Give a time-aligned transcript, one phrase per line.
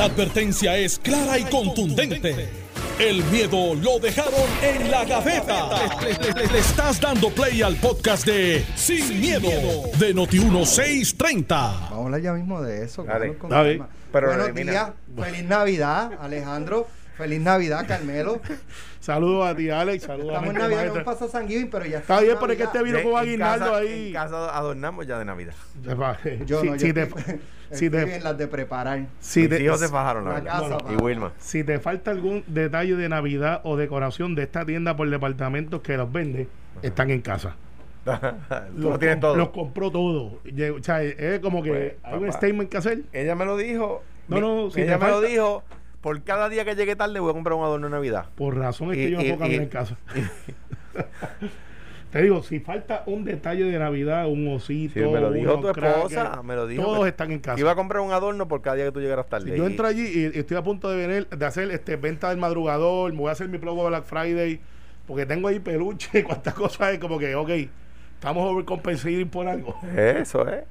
[0.00, 2.48] La advertencia es clara y contundente.
[2.98, 5.68] El miedo lo dejaron en la gaveta.
[6.00, 9.50] Le, le estás dando play al podcast de Sin, miedo,
[9.98, 11.46] de Noti1630.
[11.48, 13.04] Vamos a hablar ya mismo de eso.
[13.04, 13.36] Dale.
[13.36, 13.76] con Dale.
[13.76, 13.90] calma.
[14.10, 16.88] Pero Buenos días, feliz Navidad, Alejandro.
[17.16, 18.40] Feliz Navidad, Carmelo.
[19.00, 20.04] Saludos a ti, Alex.
[20.04, 22.58] Saludos a Estamos en Navidad, no pasa San Giving, pero ya Está bien, pero es
[22.58, 24.08] que este vino con aguinaldo ahí.
[24.08, 25.54] En casa adornamos ya de Navidad.
[26.46, 27.22] Yo si, no, yo si te, estoy,
[27.72, 29.06] si estoy te- en las de preparar.
[29.20, 30.96] si Mis te- hijos se fajaron la casa, Y.
[31.02, 31.32] Wilma.
[31.38, 35.96] si te falta algún detalle de Navidad o decoración de esta tienda por departamentos que
[35.96, 36.48] los vende,
[36.82, 37.56] están en casa.
[38.04, 39.36] Tú lo todo.
[39.36, 40.42] Los compró todo.
[40.44, 43.02] Llegó- O sea, es como que Pues, hay un statement que hacer.
[43.12, 44.02] Ella me lo dijo.
[44.28, 45.62] No, no, si ella te me lo dijo.
[46.00, 48.26] Por cada día que llegue tarde voy a comprar un adorno de Navidad.
[48.34, 49.96] Por razón es que Y- yo no y- puedo caminar y- en casa.
[52.10, 55.68] Te digo, si falta un detalle de Navidad, un osito, Sí, me lo dijo tu
[55.68, 56.82] esposa, crackers, me lo dijo.
[56.82, 57.60] Todos están en casa.
[57.60, 59.56] Iba a comprar un adorno por cada día que tú llegaras tarde.
[59.56, 62.30] Yo Y- entro allí y, y estoy a punto de venir, de hacer este venta
[62.30, 64.60] del madrugador, me voy a hacer mi plomo Black Friday,
[65.06, 67.50] porque tengo ahí peluche y cuantas cosas, es como que, ok,
[68.14, 69.78] estamos overcompensating por algo.
[69.96, 70.64] Eso es.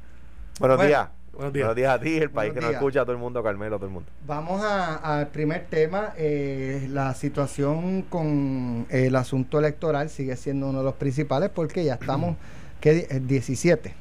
[0.59, 1.07] Buenos Bueno, días.
[1.33, 1.66] Buenos días.
[1.67, 2.81] Buenos días a ti, el país Buenos que nos días.
[2.81, 4.09] escucha, a todo el mundo, Carmelo, a todo el mundo.
[4.25, 6.13] Vamos al primer tema.
[6.17, 11.95] eh, la situación con el asunto electoral sigue siendo uno de los principales porque ya
[11.95, 12.35] estamos,
[12.81, 13.94] ¿qué di- el 17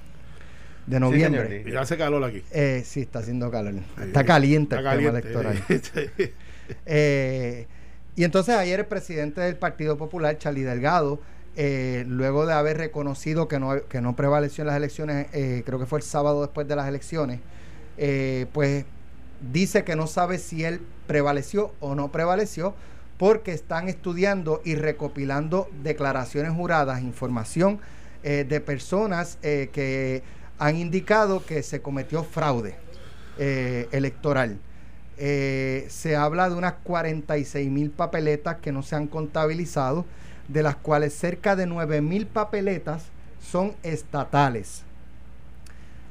[0.86, 1.48] de noviembre.
[1.48, 1.68] señor.
[1.68, 2.42] Y hace calor aquí.
[2.50, 3.74] Eh, sí, está haciendo calor.
[4.00, 5.62] Está caliente Está el tema electoral.
[6.84, 7.66] Eh,
[8.14, 11.18] y entonces ayer el presidente del Partido Popular, Charlie Delgado,
[11.56, 15.78] eh, luego de haber reconocido que no, que no prevaleció en las elecciones, eh, creo
[15.78, 17.40] que fue el sábado después de las elecciones,
[17.96, 18.84] eh, pues
[19.52, 22.74] dice que no sabe si él prevaleció o no prevaleció
[23.16, 27.80] porque están estudiando y recopilando declaraciones juradas, información
[28.22, 30.22] de personas que
[30.58, 32.76] han indicado que se cometió fraude
[33.38, 34.58] electoral.
[35.16, 40.04] Se habla de unas 46 mil papeletas que no se han contabilizado,
[40.48, 43.04] de las cuales cerca de 9 mil papeletas
[43.40, 44.82] son estatales.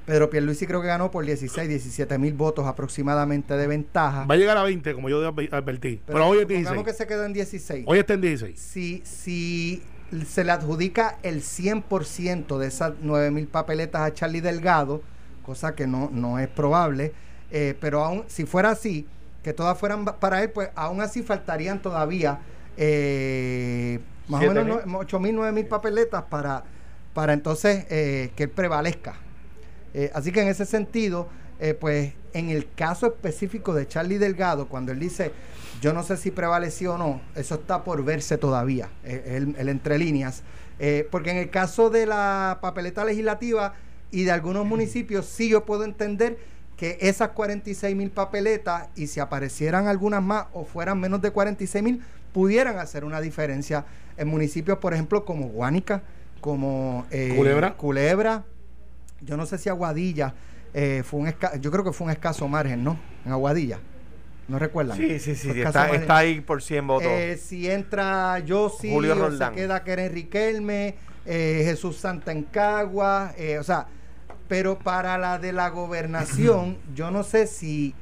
[0.06, 4.26] Pedro Pierluisi creo que ganó por 16, 17 mil votos aproximadamente de ventaja.
[4.26, 6.00] Va a llegar a 20, como yo adv- advertí.
[6.06, 6.86] Pero, hoy es supongamos 16.
[6.86, 7.84] que se quedó en 16.
[7.88, 8.58] Hoy está en 16.
[8.58, 9.84] Si, si
[10.26, 15.02] se le adjudica el 100% de esas 9 mil papeletas a Charlie Delgado,
[15.44, 17.12] cosa que no, no es probable,
[17.52, 19.06] eh, pero aún si fuera así,
[19.44, 22.40] que todas fueran para él, pues aún así faltarían todavía
[22.78, 24.96] eh, más o menos mil.
[24.96, 26.64] 8 mil, 9 mil papeletas para,
[27.14, 29.16] para entonces eh, que él prevalezca.
[29.94, 31.28] Eh, así que en ese sentido,
[31.60, 35.32] eh, pues en el caso específico de Charlie Delgado, cuando él dice,
[35.82, 39.70] yo no sé si prevaleció o no, eso está por verse todavía, eh, el, el
[39.70, 40.44] entre líneas,
[41.10, 43.74] porque en el caso de la papeleta legislativa
[44.12, 46.38] y de algunos municipios, sí yo puedo entender
[46.78, 51.84] que esas 46 mil papeletas y si aparecieran algunas más o fueran menos de 46
[51.84, 53.86] mil, pudieran hacer una diferencia
[54.18, 56.04] en municipios, por ejemplo, como Guánica,
[56.42, 57.74] como eh, Culebra.
[57.76, 58.46] Culebra,
[59.22, 60.34] yo no sé si Aguadilla
[60.74, 63.00] eh, fue un esca- yo creo que fue un escaso margen, ¿no?
[63.26, 63.80] En Aguadilla.
[64.48, 64.96] ¿No recuerdan?
[64.98, 65.50] Sí, sí, sí.
[65.62, 67.10] Está, está ahí por 100 votos.
[67.12, 70.96] Eh, si entra Yossi, Julio o se queda Keren Riquelme,
[71.26, 73.88] eh, Jesús Santa en Cagua, eh, o sea,
[74.48, 77.94] pero para la de la gobernación, yo no sé si,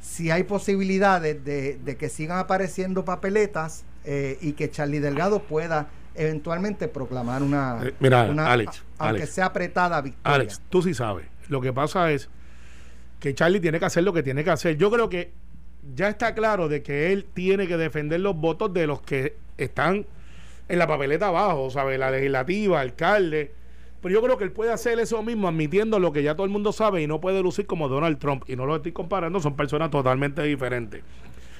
[0.00, 5.90] si hay posibilidades de, de que sigan apareciendo papeletas eh, y que Charlie Delgado pueda
[6.14, 9.34] eventualmente proclamar una, Eh, mira, una- Alex, aunque Alex.
[9.34, 10.34] sea apretada victoria.
[10.34, 11.26] Alex, tú sí sabes.
[11.48, 12.30] Lo que pasa es
[13.20, 14.78] que Charlie tiene que hacer lo que tiene que hacer.
[14.78, 15.30] Yo creo que
[15.94, 20.06] ya está claro de que él tiene que defender los votos de los que están
[20.68, 21.98] en la papeleta abajo, ¿sabes?
[21.98, 23.52] La legislativa, alcalde.
[24.00, 26.52] Pero yo creo que él puede hacer eso mismo admitiendo lo que ya todo el
[26.52, 28.44] mundo sabe y no puede lucir como Donald Trump.
[28.48, 31.02] Y no lo estoy comparando, son personas totalmente diferentes.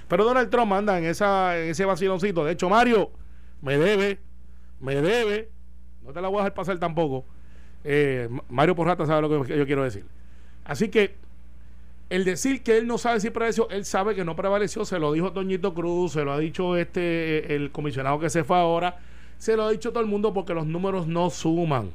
[0.09, 2.45] Pero Donald Trump anda en, esa, en ese vaciloncito.
[2.45, 3.11] De hecho, Mario,
[3.63, 4.19] me debe,
[4.81, 5.51] me debe.
[6.03, 7.25] No te la voy a dejar pasar tampoco.
[7.85, 10.05] Eh, Ma- Mario Porrata sabe lo que yo quiero decir.
[10.65, 11.17] Así que
[12.11, 15.13] el decir que él no sabe si prevaleció, él sabe que no prevaleció, se lo
[15.13, 18.97] dijo Toñito Cruz, se lo ha dicho este eh, el comisionado que se fue ahora,
[19.37, 21.91] se lo ha dicho todo el mundo porque los números no suman,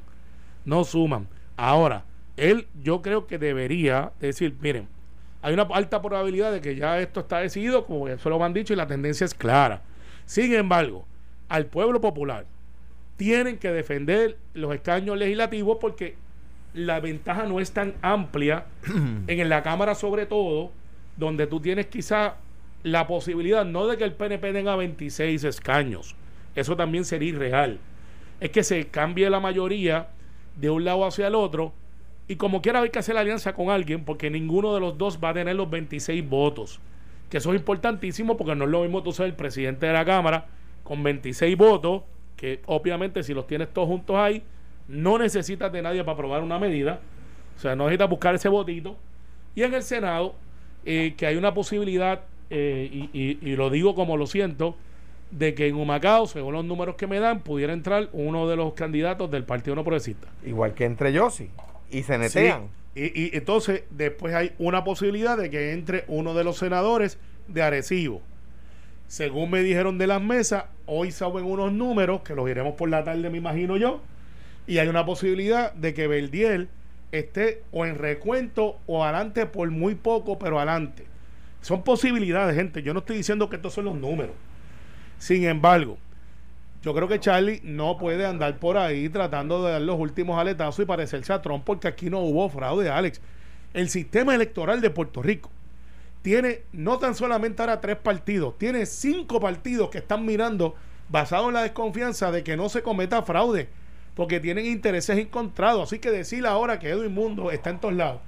[0.66, 1.28] no suman.
[1.58, 2.06] Ahora,
[2.38, 4.88] él yo creo que debería decir, miren,
[5.44, 8.54] hay una alta probabilidad de que ya esto está decidido, como ya se lo han
[8.54, 9.82] dicho, y la tendencia es clara.
[10.26, 11.06] Sin embargo,
[11.50, 12.46] al pueblo popular
[13.18, 16.16] tienen que defender los escaños legislativos porque
[16.74, 18.66] la ventaja no es tan amplia
[19.28, 20.72] en la Cámara sobre todo,
[21.18, 22.36] donde tú tienes quizá
[22.84, 26.16] la posibilidad no de que el PNP tenga 26 escaños,
[26.56, 27.80] eso también sería irreal,
[28.40, 30.08] es que se cambie la mayoría
[30.56, 31.74] de un lado hacia el otro
[32.28, 35.30] y como quiera hay que hacer alianza con alguien porque ninguno de los dos va
[35.30, 36.80] a tener los 26 votos.
[37.30, 40.06] que eso es importantísimo porque no es lo mismo tú ser el presidente de la
[40.06, 40.46] Cámara
[40.84, 42.04] con 26 votos,
[42.38, 44.44] que obviamente si los tienes todos juntos ahí,
[44.88, 47.00] no necesitas de nadie para aprobar una medida,
[47.58, 48.96] o sea, no necesitas buscar ese votito.
[49.56, 50.36] Y en el Senado,
[50.86, 54.76] eh, que hay una posibilidad, eh, y, lo digo como lo siento,
[55.32, 58.74] de que en Humacao, según los números que me dan, pudiera entrar uno de los
[58.74, 60.28] candidatos del Partido No Progresista.
[60.46, 61.50] Igual que entre Yossi
[61.94, 62.70] y se netean.
[62.96, 67.18] Sí, Y, y entonces después hay una posibilidad de que entre uno de los senadores
[67.48, 68.22] de Arecibo.
[69.08, 73.04] Según me dijeron de las mesas, hoy saben unos números que los iremos por la
[73.04, 74.02] tarde, me imagino yo.
[74.66, 76.70] Y hay una posibilidad de que Verdiel
[77.12, 81.06] esté o en recuento o adelante por muy poco, pero adelante.
[81.62, 82.82] Son posibilidades, gente.
[82.82, 84.36] Yo no estoy diciendo que estos son los números.
[85.20, 85.98] Sin embargo,
[86.84, 90.84] yo creo que Charlie no puede andar por ahí tratando de dar los últimos aletazos
[90.84, 93.22] y parecerse a Trump porque aquí no hubo fraude, Alex.
[93.74, 95.50] El sistema electoral de Puerto Rico
[96.22, 100.76] tiene no tan solamente ahora tres partidos, tiene cinco partidos que están mirando
[101.08, 103.70] basado en la desconfianza de que no se cometa fraude
[104.14, 105.84] porque tienen intereses encontrados.
[105.84, 108.20] Así que decir ahora que Edwin Mundo está en todos lados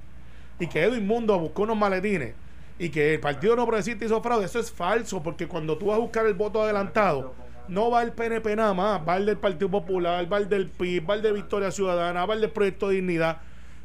[0.58, 2.34] y que Edwin Mundo buscó unos maletines
[2.78, 5.96] y que el Partido No Progresista hizo fraude, eso es falso, porque cuando tú vas
[5.96, 7.34] a buscar el voto adelantado,
[7.68, 11.08] no va el PNP nada más, va el del Partido Popular, va el del PIB,
[11.08, 13.38] va el de Victoria Ciudadana, va el del Proyecto de Dignidad.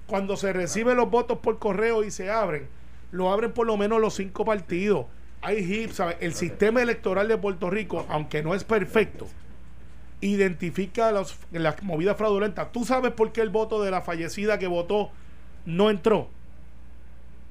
[0.07, 2.67] Cuando se reciben los votos por correo y se abren,
[3.11, 5.05] lo abren por lo menos los cinco partidos.
[5.41, 6.17] Hay HIP, ¿sabes?
[6.19, 9.27] El sistema electoral de Puerto Rico, aunque no es perfecto,
[10.21, 12.71] identifica los, las movidas fraudulentas.
[12.71, 15.11] ¿Tú sabes por qué el voto de la fallecida que votó
[15.65, 16.29] no entró?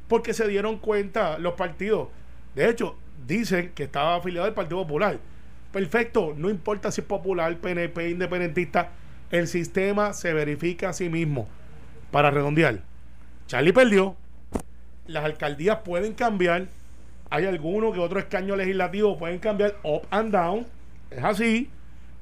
[0.08, 2.08] Porque se dieron cuenta los partidos.
[2.54, 5.18] De hecho, dicen que estaba afiliado al Partido Popular.
[5.72, 8.90] Perfecto, no importa si es popular, PNP, independentista,
[9.30, 11.48] el sistema se verifica a sí mismo.
[12.10, 12.80] Para redondear,
[13.46, 14.16] Charlie perdió,
[15.06, 16.66] las alcaldías pueden cambiar,
[17.30, 20.66] hay algunos que otro escaño legislativo pueden cambiar up and down,
[21.10, 21.70] es así,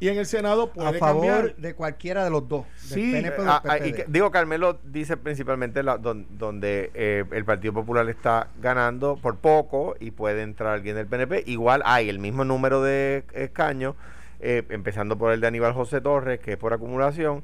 [0.00, 1.56] y en el Senado a puede favor cambiar.
[1.56, 2.66] de cualquiera de los dos.
[2.90, 6.26] del Sí, PNP o del Ah, ah, y que- digo, Carmelo dice principalmente la- don-
[6.30, 11.42] donde eh, el Partido Popular está ganando por poco y puede entrar alguien del PNP.
[11.46, 13.94] Igual hay el mismo número de escaños,
[14.40, 17.42] eh, empezando por el de Aníbal José Torres, que es por acumulación,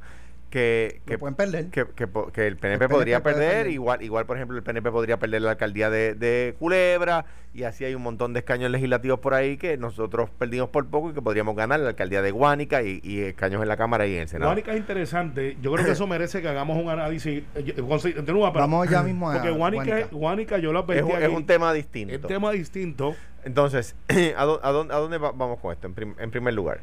[0.51, 1.67] que, pueden perder.
[1.71, 3.73] que, que po- que el PNP, El PNP podría perder, perder.
[3.73, 7.85] igual, igual por ejemplo el PNP podría perder la alcaldía de, de Culebra, y así
[7.85, 11.23] hay un montón de escaños legislativos por ahí que nosotros perdimos por poco y que
[11.23, 14.29] podríamos ganar la alcaldía de Guánica y, y escaños en la Cámara y en el
[14.29, 14.51] Senado.
[14.51, 15.57] Guánica es interesante.
[15.61, 17.43] Yo creo que eso merece que hagamos un análisis.
[17.55, 20.09] eh, continúa, pero- Vamos ya mismo a Porque Guánica, Guánica.
[20.13, 22.15] Guánica yo lo es, es un tema es distinto.
[22.15, 23.17] un tema distinto.
[23.45, 23.95] Entonces,
[24.37, 25.87] ¿a, dó- a dónde, a dónde va- vamos con esto?
[25.89, 26.79] En, prim- en primer lugar,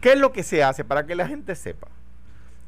[0.00, 1.88] ¿qué es lo que se hace para que la gente sepa?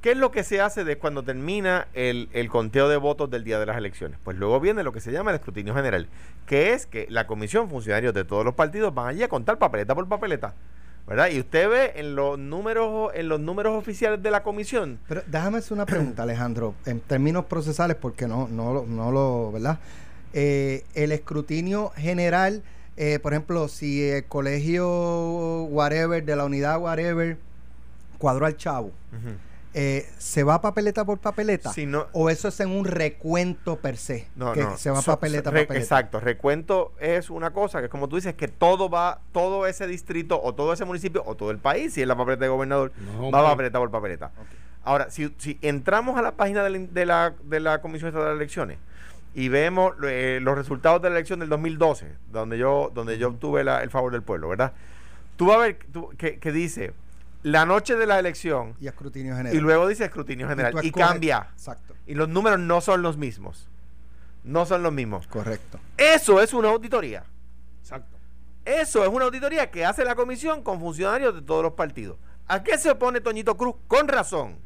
[0.06, 3.42] ¿Qué es lo que se hace de cuando termina el, el conteo de votos del
[3.42, 4.20] día de las elecciones?
[4.22, 6.06] Pues luego viene lo que se llama el escrutinio general,
[6.46, 9.96] que es que la comisión, funcionarios de todos los partidos van allí a contar papeleta
[9.96, 10.54] por papeleta,
[11.08, 11.30] ¿verdad?
[11.30, 15.58] Y usted ve en los números, en los números oficiales de la comisión, Pero déjame
[15.58, 19.80] hacer una pregunta, Alejandro, en términos procesales, porque no, no, lo- no lo, ¿verdad?
[20.34, 22.62] Eh, el escrutinio general,
[22.96, 27.38] eh, por ejemplo, si el colegio whatever, de la unidad whatever,
[28.18, 28.92] cuadró al chavo,
[29.78, 31.70] eh, ¿se va papeleta por papeleta?
[31.70, 34.26] Si no- ¿O eso es en un recuento per se?
[34.34, 34.76] No, que no.
[34.78, 35.76] se va So- papeleta a papeleta.
[35.76, 36.18] Exacto.
[36.18, 40.54] Recuento es una cosa que, como tú dices, que todo va, todo ese distrito o
[40.54, 43.38] todo ese municipio o todo el país, si es la papeleta de gobernador, No, va
[43.40, 43.42] hombre.
[43.42, 44.30] papeleta por papeleta.
[44.82, 48.30] Ahora, si, si entramos a la página de la, de la, de la Comisión Estatal
[48.30, 48.78] de Elecciones
[49.34, 53.62] y vemos eh, los resultados de la elección del 2012, donde yo, donde yo obtuve
[53.62, 54.72] la- el favor del pueblo, ¿verdad?
[55.36, 56.94] Tú vas a ver tú- que, que dice
[57.50, 59.56] la noche de la elección Y escrutinio general.
[59.56, 61.48] y luego dice escrutinio general y, cambia.
[61.52, 63.68] Exacto, Y los números no son los mismos.
[64.42, 65.26] No son los mismos.
[65.28, 65.78] correcto.
[65.96, 67.24] Eso es una auditoría.
[67.80, 68.16] Exacto.
[68.64, 72.16] Eso es una auditoría que hace la comisión con funcionarios de todos los partidos.
[72.48, 73.76] ¿A qué se opone Toñito Cruz?
[73.86, 74.58] Con razón.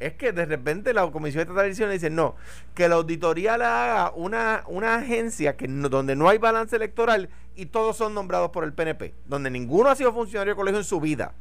[0.00, 2.34] Es que de repente la Comisión Estatal de Elecciones dice, no,
[2.74, 7.28] que la auditoría la haga una, una agencia que no- donde no hay balance electoral
[7.54, 10.84] y todos son nombrados por el PNP, donde ninguno ha sido funcionario de colegio en
[10.84, 11.32] su vida,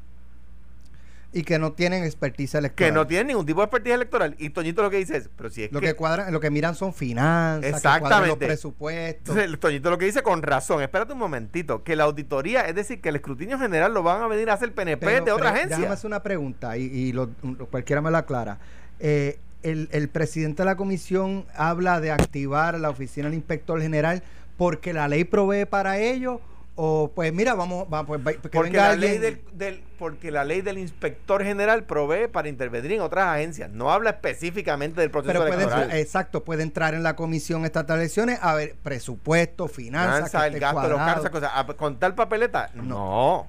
[1.35, 2.93] Y que no tienen expertise que electoral.
[2.93, 4.35] no tiene ningún tipo de expertise electoral.
[4.37, 5.87] Y Toñito lo que dice es, pero si es Lo que...
[5.87, 8.45] que cuadran, lo que miran son finanzas, que cuadran los Exactamente.
[8.45, 9.35] presupuestos.
[9.35, 13.01] Entonces, Toñito lo que dice con razón, espérate un momentito, que la auditoría, es decir,
[13.01, 15.45] que el escrutinio general lo van a venir a hacer el PNP Pero- de otra
[15.45, 15.77] pero agencia.
[15.77, 18.59] Déjame hacer una pregunta y, y lo- lo- cualquiera me la aclara.
[18.99, 24.21] Eh, el, el presidente de la comisión habla de activar la oficina del inspector general
[24.57, 26.41] porque la ley provee para ello
[26.75, 30.43] o pues mira, vamos, vamos pues, que Porque venga la, ley del, del- porque la
[30.43, 33.69] ley del inspector general provee para intervenir en otras agencias.
[33.69, 35.91] No habla específicamente del proceso Pero puede, electoral.
[35.97, 40.59] exacto, puede entrar en la comisión estatal de elecciones a ver presupuesto, finanzas, Finanza, el
[40.59, 41.21] gasto de los cuadrado.
[41.23, 41.51] cargos, cosas.
[41.53, 42.69] ¿A contar papeleta?
[42.73, 43.47] No.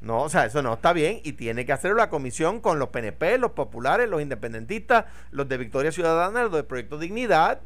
[0.00, 2.90] No, o sea, eso no está bien y tiene que hacerlo la comisión con los
[2.90, 7.60] PNP, los populares, los independentistas, los de Victoria Ciudadana, los de Proyecto Dignidad,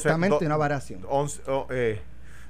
[0.47, 1.03] una variación.
[1.09, 2.01] 11, oh, eh,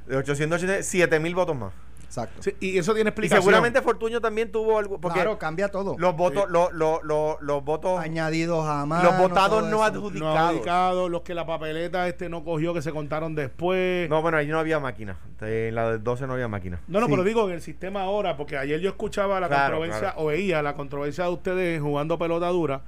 [0.08, 1.72] de 880, 7 mil votos más.
[2.06, 2.42] Exacto.
[2.42, 3.42] Sí, y eso tiene Y explicación.
[3.42, 4.98] seguramente Fortuño también tuvo algo.
[5.00, 5.96] Porque claro, cambia todo.
[5.98, 9.04] los votos, los, los, los, los votos, Añadidos a mano.
[9.10, 10.34] los votados no adjudicados.
[10.34, 14.08] no adjudicados, los que la papeleta este no cogió, que se contaron después.
[14.08, 15.18] No, bueno, ahí no había máquina.
[15.40, 16.80] En la del 12 no había máquina.
[16.88, 17.12] No, no, Sí.
[17.12, 20.20] pero digo en el sistema ahora, porque ayer yo escuchaba la Claro, controversia, claro.
[20.20, 22.82] o veía la controversia de ustedes jugando pelota dura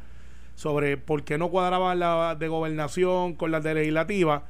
[0.55, 4.45] sobre por qué no cuadraban la de gobernación con las de legislativa.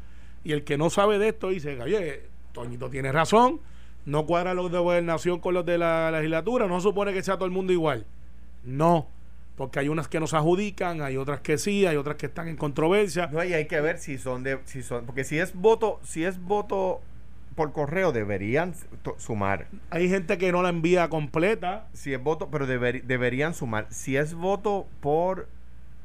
[0.45, 3.61] Y el que no sabe de esto dice, oye, Toñito tiene razón,
[4.09, 7.45] no cuadra los de gobernación con los de la legislatura, no supone que sea todo
[7.45, 8.07] el mundo igual.
[8.65, 9.07] No,
[9.57, 12.57] porque hay unas que nos adjudican, hay otras que sí, hay otras que están en
[12.57, 13.27] controversia.
[13.33, 16.25] No, y hay que ver si son de, si son, porque si es voto, si
[16.25, 17.01] es voto
[17.55, 18.73] por correo deberían
[19.17, 19.67] sumar.
[19.91, 21.89] Hay gente que no la envía completa.
[21.93, 23.89] Si es voto, pero deber- deberían sumar.
[23.91, 25.49] Si es voto por,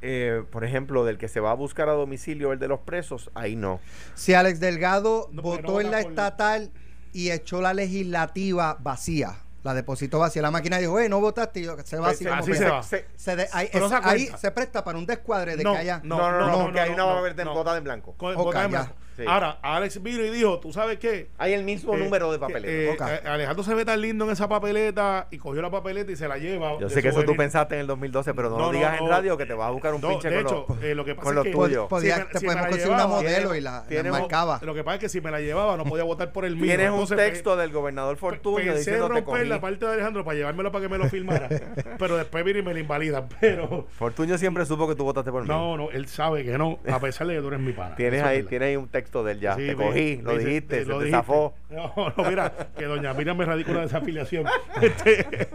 [0.01, 3.29] eh, por ejemplo, del que se va a buscar a domicilio, el de los presos,
[3.35, 3.79] ahí no.
[4.15, 6.71] Si Alex Delgado No, votó no en la por- estatal
[7.13, 11.63] y echó la legislativa vacía, la depositó vacía, la máquina dijo, eh, no votaste, y
[11.63, 12.27] yo, se va Pues así.
[12.27, 12.83] así que se va.
[12.83, 16.01] se- se de- ahí, es- ahí se presta para un descuadre de No, que haya.
[16.03, 17.53] no, no, no, no, porque ahí no, no, va a no, haber de- no.
[17.53, 18.13] votada en blanco.
[18.17, 18.93] Con- Ok, vota en blanco.
[19.15, 19.23] Sí.
[19.27, 21.29] Ahora, Alex vino y dijo, ¿tú sabes qué?
[21.37, 23.09] Hay el mismo Eh, número de papeletas.
[23.11, 26.15] eh, eh, Alejandro se ve tan lindo en esa papeleta y cogió la papeleta y
[26.15, 26.79] se la lleva.
[26.79, 28.99] Yo sé que eso tú pensaste en el 2012, pero no, No, lo no, digas
[28.99, 30.95] en radio que te vas a buscar un No, pinche de con hecho, los- eh,
[30.95, 31.87] lo que pasa con es que tuyos.
[31.87, 34.59] Podía- Si te si podemos conseguir una modelo tiene- y la, tiene marcaba.
[34.63, 36.65] Lo que pasa es que si me la llevaba no podía votar por el mío.
[36.65, 40.83] Tienes un texto del gobernador Fortunio Pensé romper la parte de Alejandro para llevármelo para
[40.83, 41.49] que me lo filmara.
[41.99, 43.27] pero después viene y me la invalida.
[43.39, 45.49] Pero Fortunio siempre supo que tú votaste por mí.
[45.49, 47.95] no, no, él sabe que no, a pesar de que tú eres mi pana.
[47.95, 49.55] Tienes ahí un texto de él ya.
[49.55, 51.11] Sí, te cogí, lo dijiste, se lo te dijiste.
[51.25, 51.53] zafó.
[51.69, 54.45] No, no, mira, que doña Miriam me radica una desafiliación.
[54.81, 55.47] Este,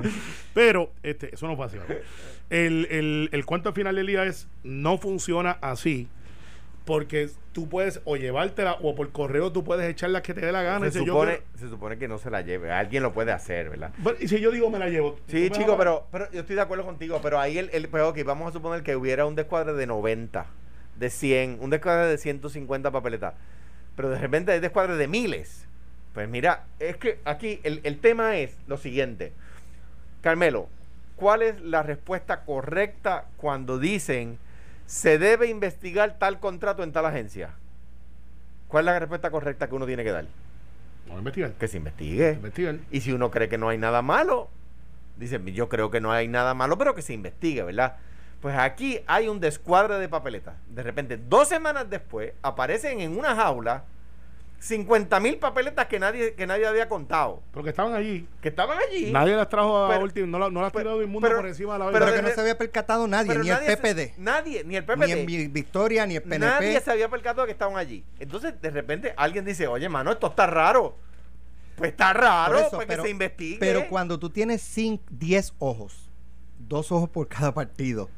[0.54, 1.66] pero este, eso no fue.
[2.50, 6.08] El, el, el cuento al final del día es, no funciona así.
[6.84, 10.52] Porque tú puedes o llevártela o por correo tú puedes echar las que te dé
[10.52, 10.90] la gana.
[10.90, 12.72] Se Y si yo supone, quiero- se supone que no se la lleve.
[12.72, 13.92] Alguien lo puede hacer, ¿verdad?
[14.20, 15.12] Y si yo digo me la llevo.
[15.12, 17.20] ¿tú Sí, chico, pero, pero yo estoy de acuerdo contigo.
[17.22, 20.46] Pero ahí el, el pero ok, vamos a suponer que hubiera un descuadre de 90,
[20.98, 23.34] de 100, un descuadre de 150 papeletas.
[23.96, 25.66] Pero de repente hay descuadre de miles.
[26.14, 29.32] Pues mira, es que aquí el, el tema es lo siguiente.
[30.20, 30.68] Carmelo,
[31.16, 34.38] ¿cuál es la respuesta correcta cuando dicen
[34.86, 37.50] se debe investigar tal contrato en tal agencia?
[38.68, 40.26] ¿Cuál es la respuesta correcta que uno tiene que dar?
[41.10, 41.52] A investigar.
[41.52, 42.32] Que se investigue.
[42.32, 42.76] Investigar.
[42.90, 44.48] Y si uno cree que no hay nada malo,
[45.16, 47.96] dice, yo creo que no hay nada malo, pero que se investigue, ¿verdad?
[48.40, 50.54] Pues aquí hay un descuadre de papeletas.
[50.68, 53.84] De repente, dos semanas después, aparecen en una jaula
[54.60, 58.26] 50 mil papeletas que nadie, que nadie había contado, Porque estaban allí.
[58.40, 59.12] que estaban allí.
[59.12, 61.40] Nadie las trajo a Pero- último, no, la- no las pero- tiró del mundo pero-
[61.40, 63.50] por encima de la pero Pero que de- no se había percatado nadie, pero ni
[63.50, 65.12] el se- PPD, nadie, ni el ni PPD.
[65.20, 66.38] en Vi- Victoria, ni el PNP.
[66.44, 68.04] Nadie se había percatado de que estaban allí.
[68.18, 70.96] Entonces, de repente, alguien dice, oye, mano, esto está raro.
[71.76, 73.58] Pues está raro, Por eso, pues pero- que se investigue.
[73.60, 74.60] Pero cuando tú tienes
[75.10, 76.10] 10 ojos,
[76.58, 78.10] dos ojos por cada partido,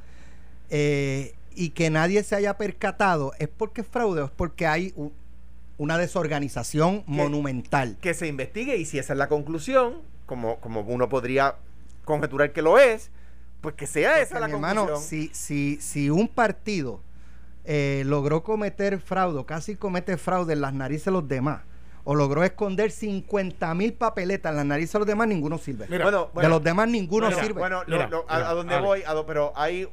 [0.70, 4.92] eh, y que nadie se haya percatado, ¿es porque es fraude o es porque hay
[4.96, 5.10] u-
[5.78, 7.96] una desorganización monumental?
[8.00, 9.94] que se investigue y si esa es la conclusión,
[10.26, 11.56] como, como uno podría
[12.04, 13.10] conjeturar que lo es,
[13.60, 15.08] pues que sea Porque, esa la hermano, conclusión.
[15.08, 17.00] si, si, si un partido
[17.64, 21.62] eh, logró cometer fraude, casi comete fraude en las narices de los demás,
[22.04, 25.86] o logró esconder 50 mil papeletas en las narices de los demás, ninguno sirve.
[25.88, 27.60] Mira, bueno, de los demás ninguno sirve.
[27.60, 29.52] bueno, lo- Mira, lo- a, mira, a donde voy, a do- pero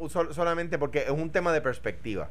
[0.10, 2.30] sol- solamente porque es un tema de perspectiva.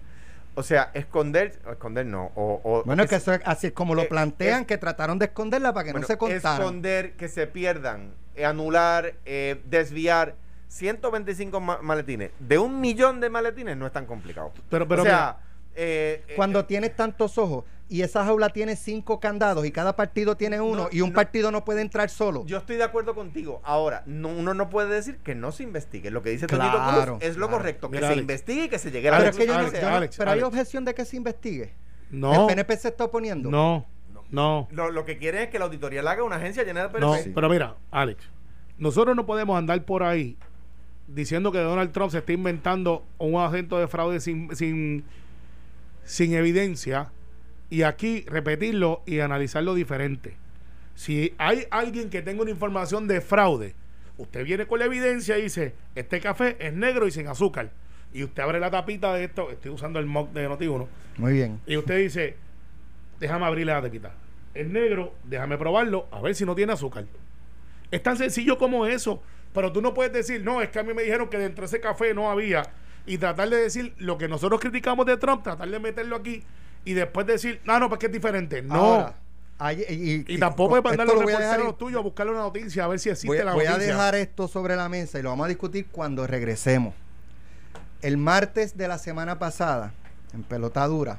[0.59, 2.33] O sea, esconder, esconder no.
[2.35, 4.67] O, o- Bueno, es que es- eso es así es como lo eh, plantean, es-
[4.67, 6.55] que trataron de esconderla para que bueno, no se contara.
[6.65, 10.35] esconder, que se pierdan, eh, anular, eh, desviar
[10.69, 14.53] 125 ma- maletines de un millón de maletines no es tan complicado.
[14.71, 15.39] Pero, pero o sea,
[15.75, 20.37] eh, Cuando eh, tienes tantos ojos y esa jaula tiene cinco candados y cada partido
[20.37, 21.15] tiene uno No, y un no.
[21.15, 22.45] partido no puede entrar solo.
[22.47, 23.61] Yo estoy de acuerdo contigo.
[23.63, 26.11] Ahora, no, uno no puede decir que no se investigue.
[26.11, 27.59] Lo que dice Claro, Toñito Cruz es lo claro.
[27.59, 27.89] correcto.
[27.91, 28.21] Que Mira, se Alex.
[28.23, 29.97] investigue y que se llegue a la pero es que yo no- no-.
[29.97, 31.75] Alex, pero hay objeción de que se investigue.
[32.11, 33.51] no, El PNP se está oponiendo.
[33.51, 33.87] no,
[34.31, 36.99] no, Lo, lo que quieren es que la auditoría la haga una agencia llena de
[36.99, 37.13] no.
[37.13, 37.31] PNP.
[37.35, 38.25] Pero mira, Alex,
[38.79, 40.37] nosotros no podemos andar por ahí
[41.07, 45.05] diciendo que Donald Trump se está inventando un agente de fraude sin, sin,
[46.03, 47.13] sin evidencia
[47.71, 50.37] y aquí repetirlo y analizarlo diferente.
[50.95, 53.75] Si hay alguien que tenga una información de fraude,
[54.17, 57.71] usted viene con la evidencia y dice, este café es negro y sin azúcar.
[58.13, 60.87] Y usted abre la tapita de esto, estoy usando el mock de Noti1,
[61.19, 61.61] Muy bien.
[61.67, 62.37] y usted dice,
[63.21, 64.13] déjame abrirle la tapita.
[64.55, 67.05] Es negro, déjame probarlo, a ver si no tiene azúcar.
[67.91, 69.23] Es tan sencillo como eso.
[69.53, 71.67] Pero tú no puedes decir, no, es que a mí me dijeron que dentro de
[71.67, 72.63] ese café no había.
[73.07, 76.43] Y tratar de decir lo que nosotros criticamos de Trump, tratar de meterlo aquí
[76.87, 78.63] y después decir, no, no, pues que es diferente.
[78.63, 78.75] No.
[78.75, 79.15] Ahora,
[79.59, 81.99] hay- y, y tampoco es esto mandarle a lo los voy a dejar- reporteros tuyos
[82.01, 83.93] a buscarle una noticia a ver si existe voy, la voy a noticia.
[83.93, 86.95] dejar esto sobre la mesa y lo vamos a discutir cuando regresemos.
[88.03, 89.93] El martes de la semana pasada,
[90.33, 91.19] en pelotadura,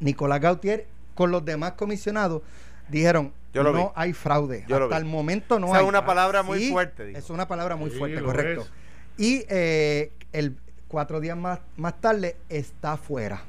[0.00, 2.42] Nicolás Gautier con los demás comisionados
[2.88, 3.92] dijeron Yo lo no vi.
[3.94, 4.64] hay fraude.
[4.68, 5.02] Yo lo Hasta vi.
[5.06, 5.88] el momento no Esa es hay.
[5.88, 7.16] una palabra muy Sí, fuerte.
[7.16, 8.62] Es una palabra muy Sí, fuerte, correcto.
[8.62, 8.70] es.
[9.18, 10.56] Y eh, el
[10.88, 13.42] cuatro días más, más tarde está afuera.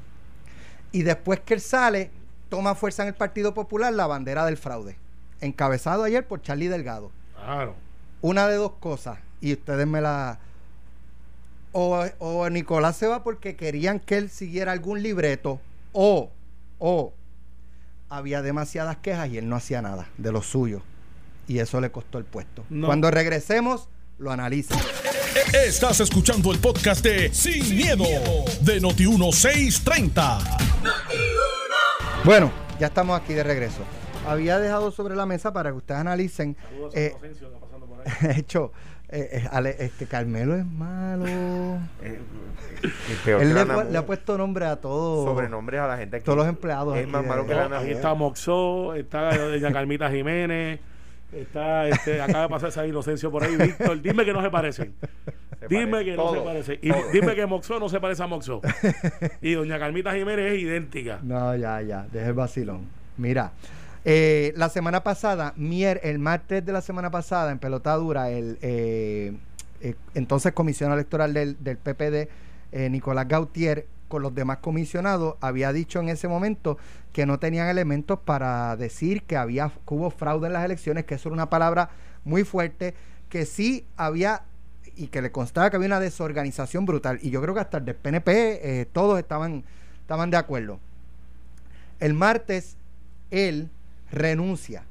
[0.92, 2.10] Y después que él sale,
[2.48, 4.96] toma fuerza en el Partido Popular la bandera del fraude.
[5.40, 7.10] Encabezado ayer por Charlie Delgado.
[7.34, 7.74] Claro.
[8.20, 10.38] Una de dos cosas, y ustedes me la...
[11.72, 15.60] O, o Nicolás se va porque querían que él siguiera algún libreto,
[15.92, 16.30] o,
[16.78, 17.12] o
[18.08, 20.82] había demasiadas quejas y él no hacía nada de lo suyo.
[21.46, 22.64] Y eso le costó el puesto.
[22.70, 22.86] No.
[22.86, 24.78] Cuando regresemos, lo analizan.
[25.34, 28.04] Estás escuchando el podcast de Sin, miedo,
[28.62, 30.38] de Noti1630.
[32.24, 33.80] Bueno, ya estamos aquí de regreso.
[34.26, 36.56] Había dejado sobre la mesa para que ustedes analicen.
[36.94, 37.14] eh,
[38.36, 38.72] hecho,
[39.10, 41.26] eh, eh, Ale- este Carmelo es malo.
[42.02, 42.20] Eh,
[42.84, 45.24] eh, peor Él que le, le ha puesto nombre a todos.
[45.24, 46.24] sobrenombres a la gente aquí.
[46.24, 50.78] todos los empleados Es más malo que la Ahí está Moxó, está doña Carmita Jiménez,
[51.32, 53.56] está este, acaba de pasar esa inocencio por ahí.
[53.56, 54.94] Víctor, dime que no se parecen.
[55.60, 56.10] Se Dime parece.
[56.10, 56.78] que no se parece.
[56.82, 57.02] Y todo.
[57.12, 58.60] dime que Moxó no se parece a Moxó.
[59.42, 61.18] Y doña Carmita Jiménez es idéntica.
[61.22, 62.86] No, ya, ya, deja el vacilón.
[63.16, 63.52] Mira,
[64.04, 69.34] eh, la semana pasada, mier, el martes de la semana pasada, en pelotadura, el eh,
[69.80, 72.28] eh, entonces comisionado electoral del, del PPD,
[72.72, 76.78] eh, Nicolás Gautier, con los demás comisionados, había dicho en ese momento
[77.12, 81.14] que no tenían elementos para decir que había que hubo fraude en las elecciones, que
[81.14, 81.90] eso era una palabra
[82.24, 82.94] muy fuerte,
[83.28, 84.42] que sí había
[84.96, 87.20] y que le constaba que había una desorganización brutal.
[87.22, 89.64] Y yo creo que hasta el PNP eh, todos estaban,
[90.00, 90.80] estaban de acuerdo.
[92.00, 92.76] El martes
[93.30, 93.70] él
[94.10, 94.84] renuncia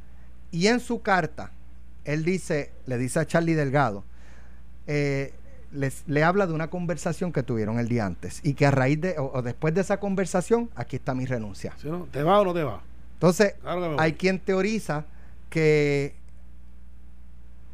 [0.52, 1.52] y en su carta
[2.06, 4.06] él dice, le dice a Charlie Delgado,
[4.88, 5.34] eh,
[5.72, 9.00] les- le habla de una conversación que tuvieron el día antes y que a raíz
[9.02, 11.74] de o, o después de esa conversación aquí está mi renuncia.
[11.82, 12.08] ¿Sí, no?
[12.12, 12.82] ¿Te va o no te va?
[13.14, 15.06] Entonces Claro hay quien teoriza
[15.50, 16.16] que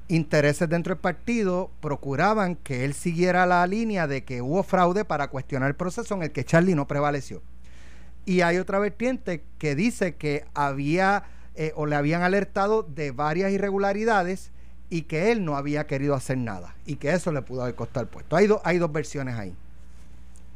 [0.07, 5.29] intereses dentro del partido procuraban que él siguiera la línea de que hubo fraude para
[5.29, 7.41] cuestionar el proceso en el que Charlie no prevaleció.
[8.25, 11.23] Y hay otra vertiente que dice que había
[11.55, 14.51] eh, o le habían alertado de varias irregularidades
[14.89, 18.03] y que él no había querido hacer nada y que eso le pudo haber costado
[18.03, 18.35] el puesto.
[18.35, 19.53] Hay, do- hay dos versiones ahí.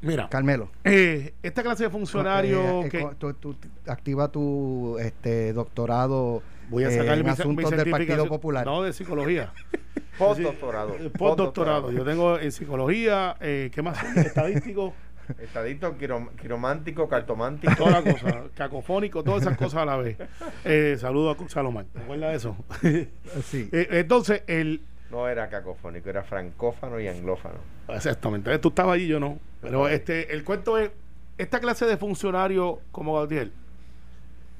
[0.01, 0.69] Mira, Carmelo.
[0.83, 3.01] eh, esta clase de funcionario Eh, eh, que...
[3.01, 3.55] co- tú- tú
[3.87, 8.65] activa tu este doctorado Voy a eh, sacar en mi, asuntos mi del Partido Popular.
[8.65, 9.51] No, de psicología.
[10.19, 10.95] Postdoctorado.
[10.95, 11.91] Eh, Postdoctorado.
[11.91, 13.97] Yo tengo en psicología, eh, ¿qué más?
[14.17, 14.93] Estadístico,
[15.39, 17.73] Estadito, quirom- quiromántico, cartomántico.
[17.75, 18.43] toda la cosa.
[18.55, 20.17] Cacofónico, todas esas cosas a la vez.
[20.65, 21.85] Eh, saludo a Salomán.
[21.93, 22.55] ¿Te acuerdas de eso?
[23.43, 23.69] Sí.
[23.71, 24.81] Eh, entonces, el...
[25.11, 27.59] No era cacofónico, era francófano y anglófano.
[27.87, 28.57] Exactamente.
[28.59, 29.39] Tú estabas allí, yo no.
[29.61, 30.91] Pero este, el cuento es,
[31.37, 33.51] esta clase de funcionarios como Gabriel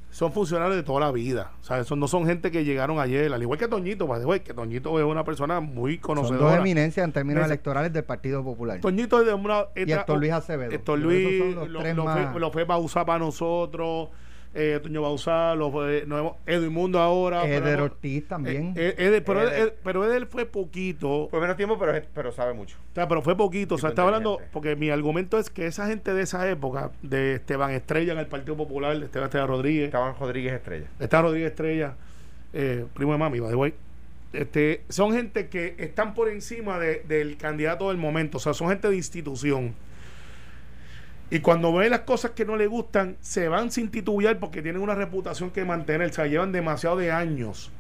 [0.10, 1.52] son funcionarios de toda la vida.
[1.62, 4.08] O sea, son, no son gente que llegaron ayer, al igual que Toñito,
[4.44, 6.58] que Toñito es una persona muy Son dos conocedora.
[6.60, 8.80] eminencias en términos Esa- electorales del Partido Popular.
[8.80, 9.66] Toñito es de una...
[9.76, 10.72] y Héctor Luis Acevedo.
[10.72, 11.82] Héctor Luis lo, lo
[12.32, 14.10] fue, lo fue para usar para nosotros.
[14.60, 17.42] Eh, Toño Bausá, los, eh, no hemos- Edwin Mundo ahora.
[17.44, 18.74] pero Eder Ortiz también.
[18.76, 19.54] eh, eh, Eder- pero, Eder.
[19.54, 21.28] Eder- pero Eder fue poquito.
[21.30, 22.78] Por menos tiempo, pero, pero sabe mucho.
[22.92, 23.76] O sea, pero fue poquito.
[23.76, 27.36] O sea, estaba hablando, porque mi argumento es que esa gente de esa época, de
[27.36, 30.88] Esteban Estrella en el Partido Popular, de Esteban Estrella Rodríguez, Estaban Rodríguez Estrella.
[31.00, 31.96] está Rodríguez Estrella,
[32.54, 33.74] eh, primo de mami, by the way.
[34.34, 38.70] Este, son gente que están por encima de- del candidato del momento, o sea, son
[38.70, 39.74] gente de institución.
[41.30, 44.82] Y cuando ven las cosas que no le gustan, se van sin titubear porque tienen
[44.82, 47.72] una reputación que mantener, o sea, llevan demasiado de años.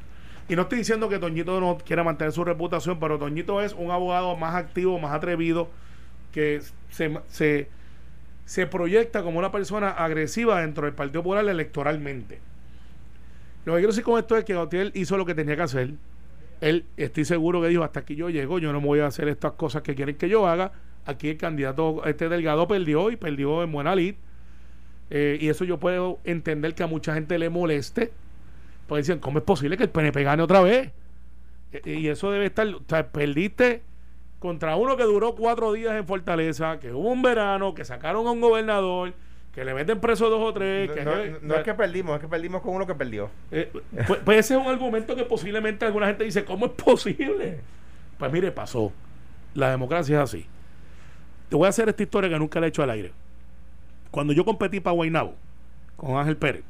[0.50, 3.92] Y no estoy diciendo que Toñito no quiera mantener su reputación, pero Toñito es un
[3.92, 5.70] abogado más activo, más atrevido,
[6.32, 7.70] que se, se,
[8.46, 12.40] se proyecta como una persona agresiva dentro del Partido Popular electoralmente.
[13.66, 15.94] Lo que quiero decir con esto es que Gautier hizo lo que tenía que hacer.
[16.62, 19.28] Él, estoy seguro que dijo, hasta aquí yo llego, yo no me voy a hacer
[19.28, 20.72] estas cosas que quieren que yo haga.
[21.08, 24.16] Aquí el candidato, este Delgado perdió y perdió en buena lid.
[25.10, 28.12] Eh, y eso yo puedo entender que a mucha gente le moleste.
[28.88, 30.92] Porque dicen, ¿cómo es posible que el PNP gane otra vez?
[31.74, 33.82] Eh, y eso debe estar, o sea, perdiste
[34.40, 38.32] contra uno que duró cuatro días en Fortaleza, que hubo un verano, que sacaron a
[38.32, 39.14] un gobernador,
[39.54, 40.88] que le meten preso dos o tres.
[40.90, 43.30] No, que, no- no es que perdimos, es que perdimos con uno que perdió.
[43.52, 43.70] eh,
[44.08, 47.60] pues, pues ese es un argumento que posiblemente alguna gente dice, ¿cómo es posible?
[48.20, 48.92] Pues mire, pasó.
[49.54, 50.46] La democracia es así.
[51.50, 53.12] Te voy a hacer esta historia que nunca le he hecho al aire.
[54.12, 55.36] Cuando yo competí para Guaynabo
[55.96, 56.64] con Ángel Pérez,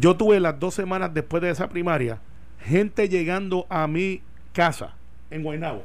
[0.00, 2.20] yo tuve las dos semanas después de esa primaria,
[2.60, 4.94] gente llegando a mi casa
[5.30, 5.82] en Guaynabo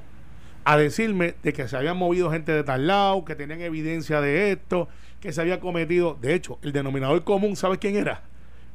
[0.65, 4.51] a decirme de que se habían movido gente de tal lado, que tenían evidencia de
[4.51, 4.89] esto,
[5.21, 6.17] que se había cometido.
[6.19, 8.23] De hecho, el denominador común, ¿sabes quién era?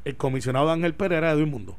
[0.05, 1.77] El comisionado de Ángel Pérez era Edwin Mundo.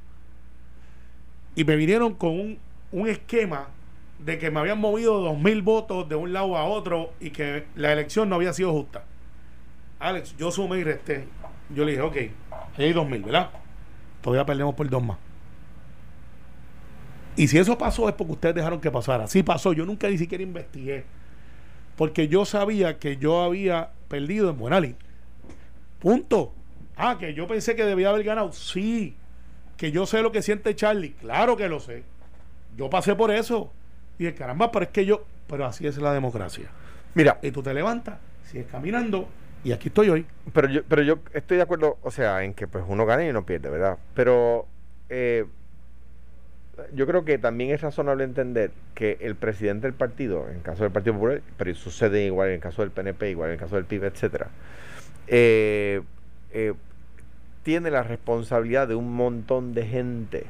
[1.56, 2.60] Y me vinieron con un,
[2.92, 3.70] un esquema
[4.26, 7.66] de que me habían movido dos mil votos de un lado a otro y que
[7.76, 9.04] la elección no había sido justa.
[10.00, 11.28] Alex, yo sumé y resté.
[11.70, 12.18] Yo le dije, ok,
[12.78, 13.50] hay dos mil, ¿verdad?
[14.22, 15.18] Todavía perdemos por dos más.
[17.36, 19.28] Y si eso pasó es porque ustedes dejaron que pasara.
[19.28, 21.06] Sí pasó, yo nunca ni siquiera investigué.
[21.96, 24.96] Porque yo sabía que yo había perdido en Buenali.
[26.00, 26.54] Punto.
[26.96, 28.52] Ah, que yo pensé que debía haber ganado.
[28.52, 29.16] Sí.
[29.78, 31.14] Que yo sé lo que siente Charlie.
[31.14, 32.04] Claro que lo sé.
[32.78, 33.72] Yo pasé por eso.
[34.22, 35.26] Y de caramba, pero es que yo.
[35.50, 36.66] Pero así es la democracia.
[37.16, 39.28] Mira, Y tú te levantas, sigues caminando.
[39.64, 40.28] Y aquí estoy hoy.
[40.54, 43.30] pero yo, pero yo estoy de acuerdo, o sea, en que pues uno gana y
[43.30, 43.98] uno pierde, ¿verdad?
[44.14, 44.68] Pero
[45.10, 45.48] eh,
[46.94, 50.84] yo creo que también es razonable entender que el presidente del partido, en el caso
[50.84, 53.76] del Partido Popular, pero sucede igual en el caso del PNP, igual en el caso
[53.76, 54.50] del PIB, etcétera,
[55.26, 56.04] eh,
[56.52, 56.74] eh,
[57.64, 60.46] tiene la responsabilidad de un montón de gente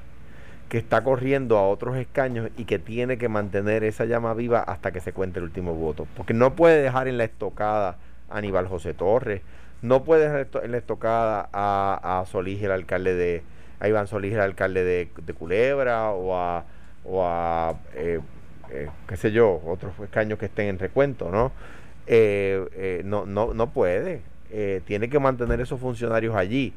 [0.72, 4.92] que está corriendo a otros escaños y que tiene que mantener esa llama viva hasta
[4.92, 6.08] que se cuente el último voto.
[6.16, 7.98] Porque no puede dejar en la estocada
[8.30, 9.42] a Aníbal José Torres,
[9.82, 13.44] no puede dejar en la estocada a, a Solís, el alcalde de,
[13.82, 16.64] a Iván Solís, el alcalde de, Culebra, o a,
[17.04, 18.22] o a eh,
[18.72, 21.52] eh, qué sé yo, otros escaños que estén en recuento, ¿no?
[22.08, 24.22] Eh, eh, no, no, no puede.
[24.86, 26.74] Tiene que mantener esos funcionarios allí.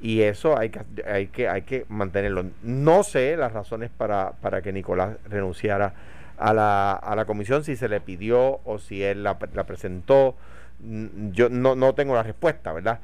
[0.00, 2.44] Y eso hay que, hay que, hay que mantenerlo.
[2.62, 5.94] No sé las razones para, para que Nicolás renunciara
[6.38, 10.36] a la, a la comisión, si se le pidió o si él la, presentó.
[10.80, 13.00] Mm, Yo no, no tengo la respuesta, ¿verdad?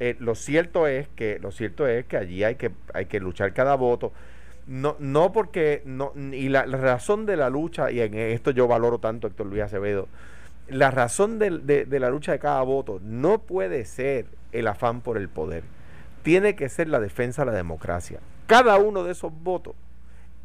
[0.00, 3.52] Eh, lo cierto es que lo cierto es que allí hay que hay que luchar
[3.52, 4.12] cada voto
[4.66, 8.98] no no porque no y la, razón de la lucha y en esto yo valoro
[8.98, 10.08] tanto a Héctor Luis Acevedo
[10.68, 11.50] la razón de,
[11.86, 15.62] de la lucha de cada voto no puede ser el afán por el poder
[16.22, 19.74] tiene que ser la defensa de la democracia cada uno de esos votos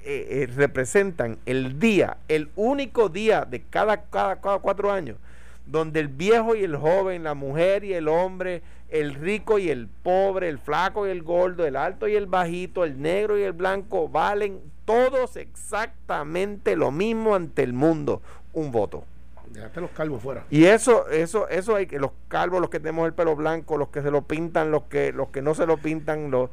[0.04, 5.18] eh, eh, representan el día el único día de cada, cada cada cuatro años
[5.68, 9.88] donde el viejo y el joven, la mujer y el hombre, el rico y el
[9.88, 13.52] pobre, el flaco y el gordo, el alto y el bajito, el negro y el
[13.52, 18.22] blanco, valen todos exactamente lo mismo ante el mundo,
[18.54, 19.04] un voto.
[19.54, 20.44] Dejaste los calvos fuera.
[20.50, 23.90] Y eso, eso, eso hay que, los calvos, los que tenemos el pelo blanco, los
[23.90, 26.50] que se lo pintan, los que, los que no se lo pintan, los,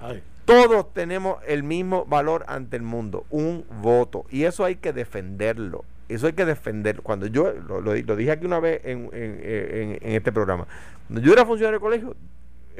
[0.00, 4.26] Ay, todos tenemos el mismo valor ante el mundo, un voto.
[4.30, 5.84] Y eso hay que defenderlo.
[6.08, 7.02] Eso hay que defenderlo.
[7.02, 10.30] Cuando yo, lo, lo di- lo dije aquí una vez en, en- en- en este
[10.30, 10.66] programa,
[11.08, 12.16] cuando yo era funcionario del colegio,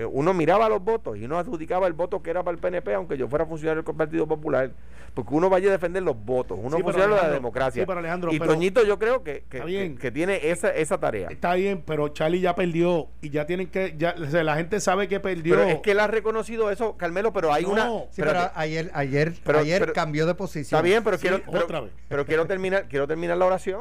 [0.05, 3.17] uno miraba los votos y uno adjudicaba el voto que era para el PNP, aunque
[3.17, 4.71] yo fuera funcionario del Partido Popular,
[5.15, 7.83] porque uno vaya a defender los votos, uno Sí, pero funcionario de la democracia.
[7.83, 10.99] sí, pero Alejandro, y pero- Toñito yo creo que, que, que- que tiene esa, esa
[11.01, 11.29] tarea.
[11.31, 14.79] Está bien, pero Charlie ya perdió y ya tienen que, ya, o sea, la gente
[14.81, 15.55] sabe que perdió.
[15.57, 17.89] Pero es que él ha reconocido eso, Carmelo, pero hay No, una...
[18.11, 18.39] Sí, espérate.
[18.39, 20.79] pero ayer, ayer, Pero- ayer pero- cambió de posición.
[20.79, 21.93] Está bien, pero quiero pero, otra vez.
[22.09, 23.81] pero quiero terminar, quiero terminar la oración.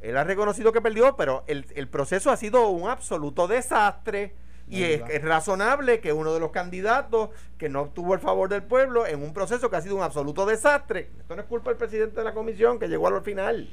[0.00, 4.32] Él ha reconocido que perdió, pero el, el proceso ha sido un absoluto desastre
[4.78, 8.62] Y es, es razonable que uno de los candidatos que no obtuvo el favor del
[8.64, 11.76] pueblo en un proceso que ha sido un absoluto desastre, esto no es culpa del
[11.78, 13.68] presidente de la comisión que llegó al final,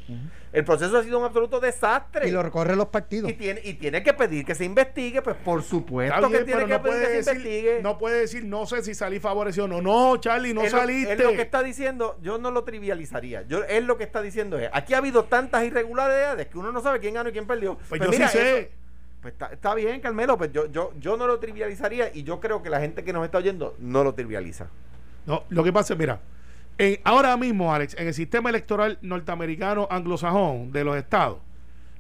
[0.53, 2.27] el proceso ha sido un absoluto desastre.
[2.27, 3.31] Y lo recorren los partidos.
[3.31, 6.65] Y tiene, y tiene que pedir que se investigue, pues por supuesto bien, que tiene
[6.65, 7.79] que no pedir que se decir, investigue.
[7.81, 9.81] no puede decir, no sé si salí favorecido o no.
[9.81, 11.13] No, Charlie, no Él saliste.
[11.13, 13.41] él lo que está diciendo, yo no lo trivializaría.
[13.47, 16.81] Yo, él lo que está diciendo es, aquí ha habido tantas irregularidades que uno no
[16.81, 17.77] sabe quién ganó y quién perdió.
[17.89, 18.59] Pues yo sí sé.
[18.59, 18.69] eso-
[19.21, 22.63] pues está, está bien, Carmelo, pues yo, yo, yo no lo trivializaría y yo creo
[22.63, 24.67] que la gente que nos está oyendo no lo trivializa.
[25.25, 26.21] No, lo que pasa es, mira,
[27.03, 31.39] ahora mismo, Alex, en el sistema electoral norteamericano anglosajón de los estados,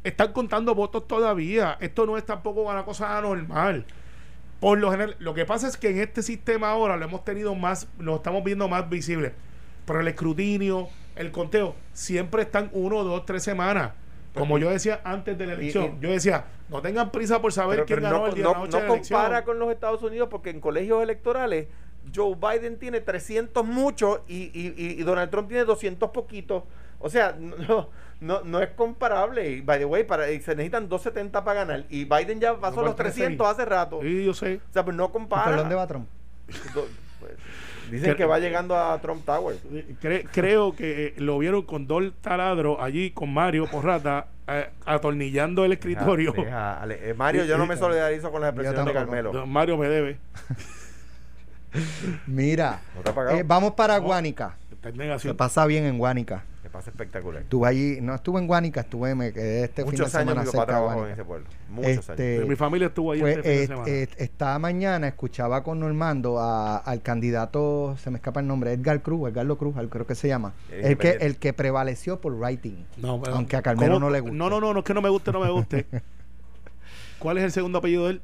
[0.03, 1.77] están contando votos todavía.
[1.81, 3.85] Esto no es tampoco una cosa anormal.
[4.59, 7.55] Por lo general, lo que pasa es que en este sistema ahora lo hemos tenido
[7.55, 9.33] más, lo estamos viendo más visible.
[9.85, 13.91] Pero el escrutinio, el conteo, siempre están uno, dos, tres semanas.
[14.33, 17.77] Como yo decía antes de la elección, y- yo decía, no tengan prisa por saber
[17.77, 19.19] Pero, quién pero ganó no, el día no- de la noche no de la elección.
[19.19, 21.67] compara con los Estados Unidos porque en colegios electorales
[22.15, 26.63] Joe Biden tiene 300 muchos y, y- Donald Trump tiene 200 poquitos.
[26.99, 27.89] O sea, no,
[28.21, 29.49] no, no es comparable.
[29.49, 31.85] Y, by the way, para, y se necesitan 270 para ganar.
[31.89, 33.57] Y Biden ya pasó los 300 seis.
[33.59, 33.99] hace rato.
[34.01, 34.59] Sí, yo sé.
[34.69, 35.55] O sea, pues no ¿Por compara.
[35.57, 36.07] dónde va Trump?
[36.73, 36.87] Do-
[37.19, 37.31] pues,
[37.89, 39.55] dicen Que- que va llegando a Trump Tower.
[40.01, 45.63] Cre- creo que eh, lo vieron con dos taladros allí con Mario Porrata eh, atornillando
[45.65, 46.31] el escritorio.
[46.33, 48.93] Deja, eh, Mario, yo no me solidarizo con las expresiones de.
[48.93, 49.33] Carmelo.
[49.33, 50.17] No, Mario me debe.
[52.25, 52.81] Mira,
[53.31, 54.57] eh, vamos para Guánica.
[55.19, 56.43] Se pasa bien en Guánica.
[56.69, 57.41] Me pasa espectacular.
[57.41, 60.67] Estuve allí, no estuve en Guánica, estuve, me quedé este Muchos fin de años semana
[60.67, 61.47] mi papá en ese pueblo.
[61.67, 62.47] Muchos Este, años.
[62.47, 63.89] Mi familia estuvo ahí Pues, este fin de eh, semana.
[63.89, 69.01] eh, esta mañana escuchaba con Normando a- al candidato, se me escapa el nombre, Edgar
[69.01, 72.85] Cruz, Edgardo Cruz, creo que se llama, Eh, el que, el que prevaleció por writing.
[72.97, 74.05] No, pero- aunque a Carmelo ¿cómo?
[74.05, 74.37] no le guste.
[74.37, 75.87] No, no, no, no es que no me guste, no me guste.
[77.17, 78.21] ¿Cuál es el segundo apellido de él?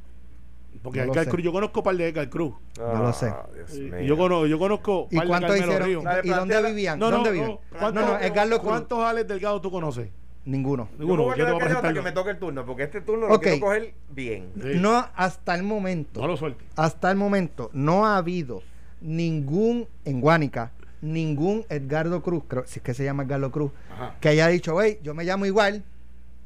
[0.86, 1.28] Porque No Edgar.
[1.28, 2.54] Cruz, yo conozco par de Edgar Cruz.
[2.78, 3.28] no lo sé.
[3.28, 6.06] Ah, Y- yo, conozco, yo conozco ¿Y par de Carmelo hicieron?
[6.24, 7.00] ¿Y dónde vivían?
[7.00, 7.34] No, no, ¿Dónde no.
[7.34, 7.58] viven?
[7.78, 8.70] ¿Cuántos, No, no, Edgardo Cruz.
[8.70, 10.10] ¿Cuántos Alex Delgado tú conoces?
[10.46, 10.88] Ninguno.
[11.00, 11.36] Ninguno.
[11.36, 13.32] Yo te voy a hasta presentar que me toque el turno, porque este turno Ok.
[13.32, 14.52] lo quiero coger bien.
[14.62, 14.74] Sí.
[14.80, 16.64] No, hasta el momento, No lo suelte.
[16.76, 18.62] hasta el momento, no ha habido
[19.02, 20.72] ningún, en Guánica,
[21.02, 24.16] ningún Edgardo Cruz, creo, si es que se llama Edgardo Cruz, Ajá.
[24.22, 25.84] que haya dicho, hey, yo me llamo igual,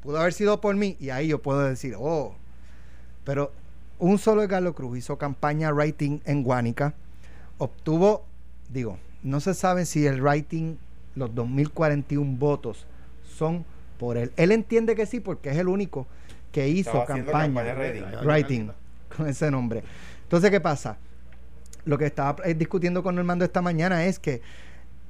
[0.02, 2.34] pudo haber sido por mí, y ahí yo puedo decir, oh.
[3.24, 3.52] Pero
[4.00, 6.94] un solo Edgardo Cruz hizo campaña writing en Guánica,
[7.58, 8.24] obtuvo,
[8.68, 10.76] digo, no se sabe si el writing,
[11.14, 12.86] los 2041 votos,
[13.36, 13.64] son
[13.98, 14.32] por él.
[14.36, 16.06] Él entiende que sí, porque es el único
[16.52, 18.26] que hizo campaña, campaña writing.
[18.26, 18.70] writing
[19.16, 19.82] con ese nombre.
[20.22, 20.96] Entonces, ¿qué pasa?
[21.84, 24.40] Lo que estaba eh, discutiendo con Normando esta mañana es que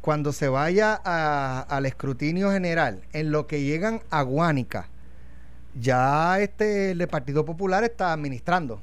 [0.01, 4.89] cuando se vaya a- al escrutinio general, en lo que llegan a Guánica,
[5.79, 8.81] ya este el Partido Popular está administrando.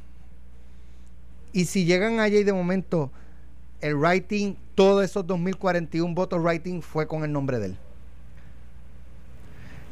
[1.53, 3.11] Y si llegan allá y de momento
[3.81, 7.77] el writing, todos esos 2041 votos writing fue con el nombre de él.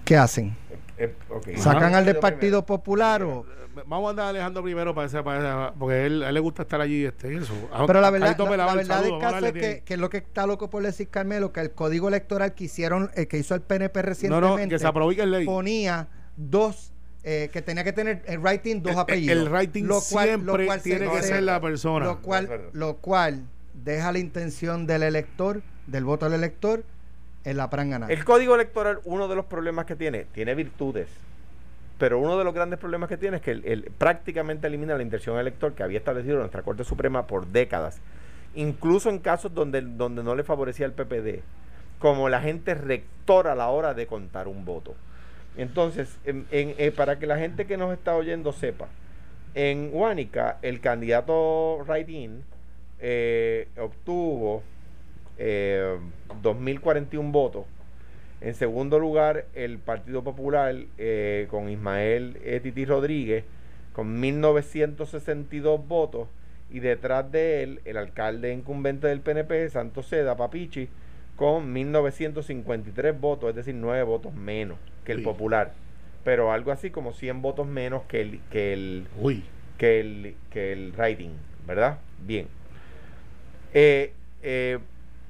[0.03, 0.55] ¿Qué hacen?
[0.97, 1.49] Eh, ok.
[1.57, 1.97] ¿Sacan Ajá.
[1.99, 2.65] al del Partido primero.
[2.65, 3.45] Popular o...?
[3.87, 6.39] Vamos a andar a Alejandro primero para ese, para ese- porque él, a él le
[6.39, 7.53] gusta estar allí este, eso.
[7.73, 10.17] A- Pero la verdad, la, el verdad del caso es que, que es lo que
[10.17, 13.59] está loco por decir Carmelo, que el código electoral que hicieron, eh, que hizo el
[13.61, 15.45] PNP recientemente, no, que se aprobó y que es ley.
[15.45, 16.91] ponía dos,
[17.23, 19.37] eh, que tenía que tener el writing dos El- apellidos.
[19.47, 22.05] el writing siempre se- tiene que se- ser la persona.
[22.05, 23.43] Lo cual, lo cual
[23.73, 26.83] deja la intención del elector, del voto del elector,
[27.43, 28.07] en la prangana.
[28.09, 31.07] El código electoral, uno de los problemas que tiene, tiene virtudes,
[31.99, 35.03] pero uno de los grandes problemas que tiene es que el, el- prácticamente elimina la
[35.03, 37.99] intención elector que había establecido nuestra Corte Suprema por décadas,
[38.55, 41.41] incluso en casos donde, donde no le favorecía el PPD,
[41.99, 44.95] como la gente rectora a la hora de contar un voto.
[45.57, 48.87] Entonces, en- en- eh, para que la gente que nos está oyendo sepa,
[49.53, 52.43] en Huánica el candidato Raidín
[52.99, 54.63] eh, obtuvo
[55.37, 55.97] eh,
[56.41, 57.65] 2.041 votos.
[58.41, 63.43] En segundo lugar, el Partido Popular eh, con Ismael eh, Titi Rodríguez
[63.93, 66.27] con 1.962 votos.
[66.71, 70.89] Y detrás de él, el alcalde incumbente del PNP, Santos Seda, Papichi,
[71.35, 75.23] con 1.953 votos, es decir, 9 votos menos que el.
[75.23, 75.73] Popular.
[76.23, 79.43] Pero algo así como 100 votos menos que el, que el, Uy.
[79.77, 81.31] que el, que el writing,
[81.67, 81.99] ¿verdad?
[82.25, 82.47] Bien.
[83.73, 84.79] Eh, eh,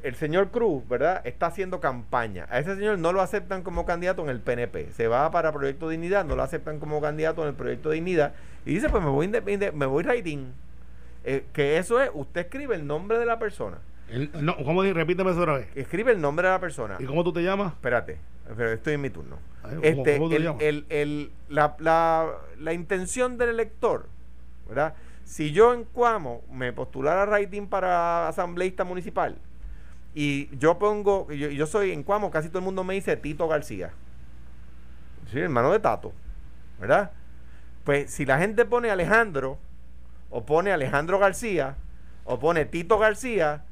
[0.03, 1.25] el señor Cruz, ¿verdad?
[1.25, 2.45] Está haciendo campaña.
[2.49, 4.93] A ese señor no lo aceptan como candidato en el PNP.
[4.93, 8.33] Se va para Proyecto Dignidad, no lo aceptan como candidato en el Proyecto Dignidad.
[8.65, 10.53] Y dice, pues me voy, me voy writing.
[11.23, 13.79] Eh, que eso es, usted escribe el nombre de la persona.
[14.09, 15.67] Él- no, ¿Cómo Repíteme eso otra vez.
[15.75, 16.97] Escribe el nombre de la persona.
[16.99, 17.73] ¿Y cómo tú te llamas?
[17.73, 18.19] Espérate,
[18.55, 19.37] pero estoy en mi turno.
[19.63, 24.07] Ay, ¿cómo- Este, cómo te el- el- el- la, la- la intención del elector,
[24.67, 24.93] ¿verdad?
[25.23, 29.39] si yo en Cuamo me postulara rating para asambleísta municipal
[30.13, 33.47] y yo pongo, yo, yo soy en Cuamo, casi todo el mundo me dice Tito
[33.47, 33.91] García.
[35.31, 36.13] Sí, hermano de Tato,
[36.79, 37.11] ¿verdad?
[37.83, 39.57] Pues si la gente pone Alejandro,
[40.29, 41.75] o pone Alejandro García,
[42.23, 43.65] o pone Tito García,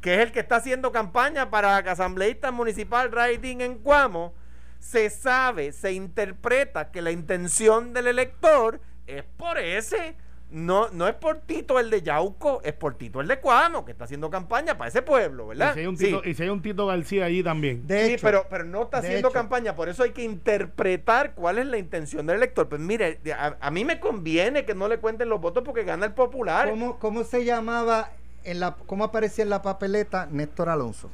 [0.00, 4.34] que es el que está haciendo campaña para asambleísta municipal rating en Cuamo,
[4.78, 10.16] se sabe, se interpreta que la intención del elector es por ese.
[10.52, 13.92] No, no es por Tito el de Yauco, es por Tito el de Cuamo, que
[13.92, 15.74] está haciendo campaña para ese pueblo, Y ¿verdad?
[15.74, 16.06] si, hay un Sí.
[16.06, 17.86] tito, y si hay un Tito García allí también.
[17.86, 19.32] De Sí, hecho, pero, pero no está haciendo hecho.
[19.32, 22.68] campaña, por eso hay que interpretar cuál es la intención del elector.
[22.68, 26.06] Pues mire, a, a mí me conviene que no le cuenten los votos porque gana
[26.06, 26.68] el popular.
[26.68, 28.10] ¿cómo, cómo se llamaba,
[28.44, 31.10] en la, cómo aparecía en la papeleta Néstor Alonso?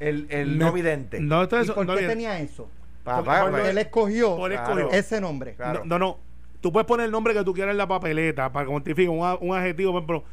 [0.00, 1.20] El, el No- no vidente.
[1.20, 2.68] No, esto ¿Y es- por no, qué tenía eso?
[3.02, 4.78] Pa- porque- pa- porque pa- Él escogió Por Claro.
[4.78, 4.98] escogió.
[4.98, 5.54] ese nombre.
[5.54, 5.80] Claro.
[5.84, 6.18] No, no, no.
[6.60, 9.20] Tú puedes poner el nombre que tú quieras en la papeleta para que cuantifique un,
[9.40, 10.24] un adjetivo, por ejemplo,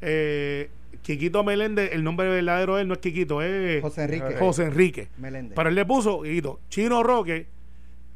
[0.00, 0.70] eh,
[1.02, 5.08] Quiquito Meléndez, el nombre verdadero de él no es Quiquito, es José Enrique José Enrique.
[5.18, 5.54] Meléndez.
[5.54, 6.58] Pero él le puso Quiquito.
[6.68, 7.46] Chino Roque,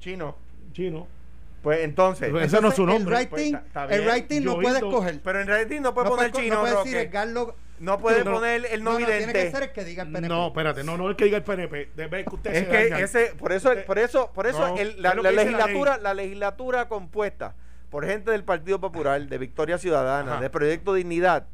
[0.01, 0.37] Chino.
[0.73, 1.07] Chino.
[1.62, 2.31] Pues entonces.
[2.31, 3.14] Pues ese no es su nombre.
[3.14, 4.14] El writing, Pues, está- está el bien.
[4.14, 5.20] writing no puede escoger.
[5.23, 6.55] Pero en rating no puede no poner puede, chino.
[6.57, 6.96] no puede decir.
[6.96, 7.57] Edgardo.
[7.81, 9.44] No puede No, poner el no, No, no, tiene vidente.
[9.44, 10.29] que ser el que diga el PNP.
[10.29, 11.88] No, espérate, no, no el que diga el PNP.
[11.96, 13.05] De ver que usted Es se que daña.
[13.05, 17.55] ese, por eso, por eso, por eso No, el- la, es legislatura, la, legislatura compuesta
[17.88, 20.40] por gente del Partido Popular, de Victoria Ciudadana, Ajá.
[20.42, 21.46] de Proyecto Dignidad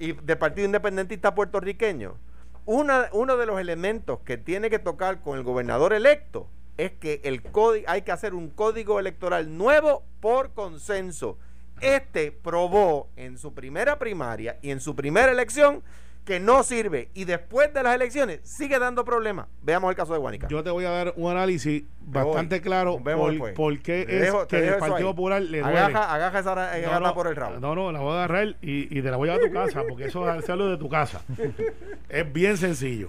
[0.00, 2.16] y del Partido Independentista puertorriqueño,
[2.64, 7.20] una, uno de los elementos que tiene que tocar con el gobernador electo es que
[7.24, 11.38] el código, hay que hacer un código electoral nuevo por consenso.
[11.80, 15.82] Este probó en su primera primaria y en su primera elección
[16.24, 19.46] que no sirve y después de las elecciones sigue dando problemas.
[19.62, 20.48] Veamos el caso de Guanica.
[20.48, 22.62] Yo te voy a dar un análisis bastante voy.
[22.62, 25.02] claro por, por qué es dejo- que el Partido ahí.
[25.04, 25.78] Popular le duele.
[25.78, 27.60] agaja, agaja esa No, no, por el rabo.
[27.60, 29.84] No, no, la voy a agarrar y, y te la voy a a tu casa,
[29.88, 31.22] porque eso es hacerlo de tu casa.
[32.08, 33.08] Es bien sencillo.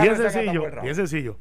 [0.00, 1.36] Bien sencillo, bien sencillo.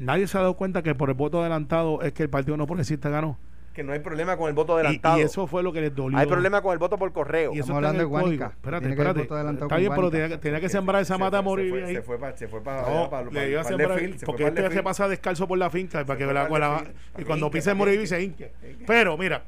[0.00, 2.66] Nadie se ha dado cuenta que por el voto adelantado es que el Partido No
[2.66, 3.38] Progresista ganó.
[3.74, 5.18] Que no hay problema con el voto adelantado.
[5.18, 6.18] y eso fue lo que les dolió.
[6.18, 7.50] hay problema con el voto por correo.
[7.52, 9.62] Y eso Estamos hablando el de Guánica, Espérate, tiene espérate.
[9.62, 11.70] Está bien, pero tenía, que- tenía que Se sembrar esa se mata a morir se
[11.70, 11.94] fue, ahí.
[11.94, 14.42] Se fue para, se fue para, No, para- le iba a el sembrar, se porque
[14.42, 16.84] el este se pasa descalzo por la finca para que la, el la-
[17.18, 18.06] y cuando que Moriví hinque.
[18.08, 18.52] se hinque.
[18.86, 19.44] Pero mira,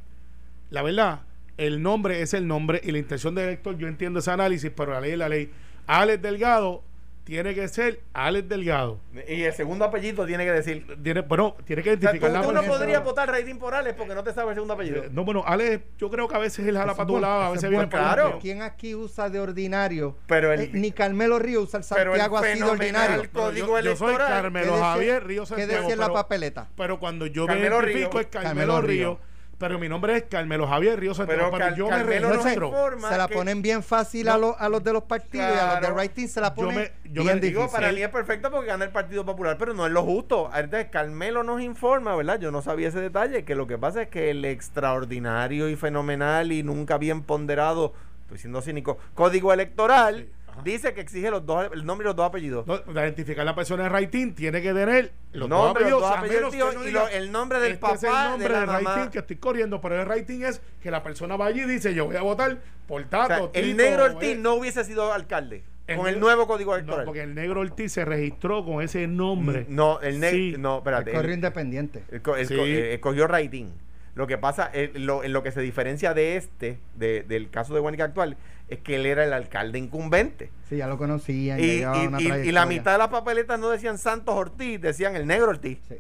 [0.71, 1.23] la verdad,
[1.57, 4.93] el nombre es el nombre y la intención del elector, yo entiendo ese análisis, pero
[4.93, 5.51] la ley es la ley.
[5.89, 6.83] Alex Delgado
[7.25, 8.99] tiene que ser Alex Delgado.
[9.29, 10.87] Y el segundo apellido tiene que decir.
[11.03, 13.75] Tiene, bueno, tiene que O sea, tú, identificar la tú no podrías votar rating por
[13.75, 15.05] Alex porque no te sabes el segundo apellido.
[15.05, 17.65] Eh, No, bueno, Alex, yo creo que a veces él jala para lados, a veces
[17.65, 18.39] es viene por Claro.
[18.41, 20.17] ¿Quién aquí usa de ordinario?
[20.27, 23.31] Pero el- Eh, ni Carmelo Río usa el Pero el Santiago así de ordinario.
[23.33, 24.17] código yo, yo soy.
[24.17, 25.73] Carmelo ¿Qué Javier Río ¿Qué Santiago.
[25.73, 26.69] decía en la papeleta?
[26.77, 28.21] Pero cuando yo me Carmelo identifico Río.
[28.21, 29.09] es Carmelo, Carmelo Río.
[29.11, 29.32] Río.
[29.69, 31.51] Pero mi nombre es Carmelo Javier Río Santiago.
[31.53, 32.67] Pero yo Carmelo me no registro.
[32.69, 35.59] informa Se la que- ponen bien fácil a, los, a los de los partidos y
[35.59, 35.93] a los de.
[35.93, 37.81] Writing se la Yo ponen me- yo bien me- Digo, difícil.
[37.81, 40.51] para mí es perfecto porque gana el Partido Popular, pero no es lo justo.
[40.55, 42.41] Entonces, Carmelo nos informa, ¿verdad?
[42.41, 46.51] Yo no sabía ese detalle, que lo que pasa es que el extraordinario y fenomenal
[46.51, 50.63] y nunca bien ponderado, estoy siendo cínico, código electoral, Sí, ajá.
[50.63, 52.67] dice que exige los dos, el nombre y los dos apellidos.
[52.67, 56.01] No, para identificar la persona de Raitín tiene que tener los dos Nombre, los apellidos.
[56.03, 58.61] dos apellidos, tío, no y lo- el nombre del este es el papá, nombre de
[58.61, 58.67] de.
[58.67, 61.95] Raitín que estoy corriendo, pero el Raitín es que la persona va allí y dice
[61.95, 63.51] yo voy a votar por O Tato.
[63.53, 66.71] sea, el Tito, negro Ortiz no hubiese sido alcalde el con el negro- nuevo código
[66.73, 67.05] No, electoral.
[67.07, 69.67] porque el negro Ortiz se registró con ese nombre.
[69.69, 70.55] No, el negro, Sí.
[70.59, 71.11] no, espérate.
[71.11, 72.05] El correo el- independiente.
[72.11, 72.55] El el Sí.
[72.59, 73.73] eh, escogió Raitín.
[74.15, 74.71] Lo que pasa,
[75.07, 78.37] lo, en lo que se diferencia de este, de- del caso de Guanica actual,
[78.73, 80.51] es que él era el alcalde incumbente.
[80.69, 81.61] Sí, ya lo conocían.
[81.61, 85.17] Y, y- una y- y la mitad de las papeletas no decían Santos Ortiz, decían
[85.17, 85.79] el negro Ortiz.
[85.89, 85.97] Sí.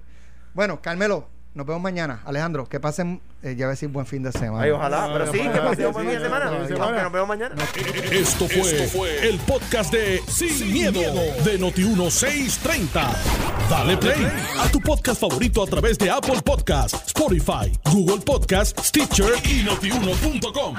[0.54, 2.22] Bueno, Carmelo, nos vemos mañana.
[2.24, 4.64] Alejandro, que pasen, eh, ya voy a decir buen fin de semana.
[4.64, 6.44] Ay, ojalá, No, pero no, sí, no, que pasemos sí, buen sí, fin de semana.
[6.46, 7.54] no, no, sí, Aunque nos vemos mañana.
[8.10, 11.00] Esto fue, el podcast de Sin, miedo,
[11.44, 13.14] de Noti1630.
[13.70, 14.26] Dale play
[14.58, 20.74] a tu podcast favorito a través de Apple Podcasts, Spotify, Google Podcasts, Stitcher y notiuno.com.